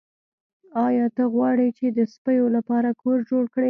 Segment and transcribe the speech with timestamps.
[0.85, 3.59] ایا ته غواړې چې د سپیو لپاره کور جوړ کړې